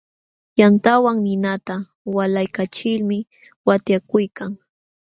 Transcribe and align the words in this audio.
Yantawan 0.59 1.17
ninata 1.23 1.75
walaykachilmi 2.15 3.17
watyakuykan. 3.65 4.51